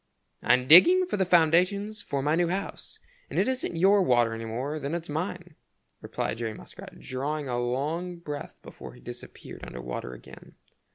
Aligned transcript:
"I'm 0.41 0.67
digging 0.67 1.05
for 1.05 1.17
the 1.17 1.25
foundations 1.27 2.01
for 2.01 2.23
my 2.23 2.33
new 2.33 2.47
house, 2.47 2.97
and 3.29 3.37
it 3.37 3.47
isn't 3.47 3.75
your 3.75 4.01
water 4.01 4.33
any 4.33 4.45
more 4.45 4.79
than 4.79 4.95
it's 4.95 5.09
mine," 5.09 5.53
replied 6.01 6.39
Jerry 6.39 6.55
Muskrat, 6.55 6.99
drawing 6.99 7.47
a 7.47 7.59
long 7.59 8.15
breath 8.15 8.57
before 8.63 8.95
he 8.95 8.99
disappeared 8.99 9.63
under 9.63 9.79
water 9.79 10.13
again. 10.13 10.55